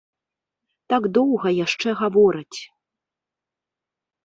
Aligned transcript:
Так 0.93 1.03
доўга 1.17 1.47
яшчэ 1.65 1.89
гавораць. 2.01 2.59